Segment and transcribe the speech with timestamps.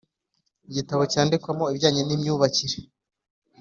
[0.69, 2.77] Igitabo cyandikwamo ibijyanye n imyubakire